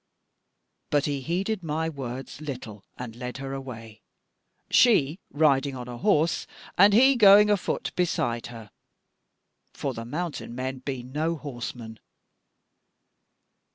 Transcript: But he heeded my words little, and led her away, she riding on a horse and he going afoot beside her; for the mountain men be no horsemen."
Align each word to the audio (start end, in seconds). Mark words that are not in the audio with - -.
But 0.89 1.05
he 1.05 1.21
heeded 1.21 1.61
my 1.61 1.87
words 1.87 2.41
little, 2.41 2.83
and 2.97 3.15
led 3.15 3.37
her 3.37 3.53
away, 3.53 4.01
she 4.71 5.19
riding 5.29 5.75
on 5.75 5.87
a 5.87 5.99
horse 5.99 6.47
and 6.75 6.91
he 6.91 7.15
going 7.15 7.51
afoot 7.51 7.91
beside 7.95 8.47
her; 8.47 8.71
for 9.75 9.93
the 9.93 10.03
mountain 10.05 10.55
men 10.55 10.79
be 10.79 11.03
no 11.03 11.35
horsemen." 11.35 11.99